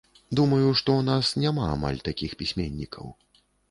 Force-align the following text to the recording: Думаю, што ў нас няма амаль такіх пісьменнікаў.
Думаю, 0.37 0.69
што 0.79 0.89
ў 1.01 1.07
нас 1.11 1.31
няма 1.43 1.69
амаль 1.77 2.03
такіх 2.11 2.31
пісьменнікаў. 2.43 3.19